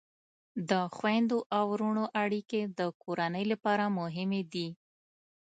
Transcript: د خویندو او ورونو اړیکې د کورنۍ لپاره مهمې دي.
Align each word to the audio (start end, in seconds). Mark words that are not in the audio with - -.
د 0.69 0.71
خویندو 0.95 1.37
او 1.55 1.63
ورونو 1.71 2.03
اړیکې 2.23 2.61
د 2.79 2.81
کورنۍ 3.03 3.43
لپاره 3.51 3.85
مهمې 3.99 4.41
دي. 4.53 4.69